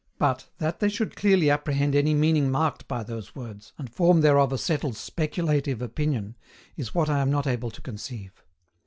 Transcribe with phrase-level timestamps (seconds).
[0.17, 4.51] But, that they should clearly apprehend any meaning marked by those words, and form thereof
[4.51, 6.35] a settled SPECULATIVE opinion,
[6.75, 8.43] is what I am not able to conceive.